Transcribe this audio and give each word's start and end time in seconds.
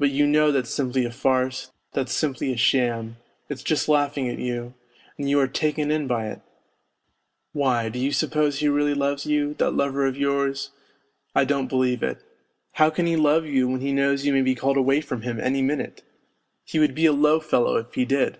But 0.00 0.10
you 0.10 0.26
know 0.26 0.50
that's 0.50 0.68
simply 0.74 1.04
a 1.04 1.12
farce, 1.12 1.70
that's 1.92 2.12
simply 2.12 2.52
a 2.52 2.56
sham, 2.56 3.18
it's 3.48 3.62
just 3.62 3.88
laughing 3.88 4.28
at 4.28 4.40
you, 4.40 4.74
and 5.16 5.30
you 5.30 5.38
are 5.38 5.46
taken 5.46 5.92
in 5.92 6.08
by 6.08 6.26
it! 6.26 6.40
Why, 7.52 7.88
do 7.88 8.00
you 8.00 8.10
suppose 8.10 8.58
he 8.58 8.66
really 8.68 8.94
loves 8.94 9.26
you, 9.26 9.54
that 9.58 9.70
lover 9.76 10.06
of 10.06 10.16
yours? 10.18 10.72
I 11.36 11.44
don't 11.44 11.68
believe 11.68 12.02
it. 12.02 12.18
How 12.72 12.90
can 12.90 13.06
he 13.06 13.14
love 13.14 13.46
you 13.46 13.68
when 13.68 13.80
he 13.80 13.92
knows 13.92 14.26
you 14.26 14.32
may 14.32 14.42
be 14.42 14.56
called 14.56 14.76
away 14.76 15.00
from 15.00 15.22
him 15.22 15.38
any 15.38 15.62
minute? 15.62 16.02
He 16.64 16.80
would 16.80 16.92
be 16.96 17.06
a 17.06 17.12
low 17.12 17.38
fellow 17.38 17.76
if 17.76 17.94
he 17.94 18.04
did 18.04 18.38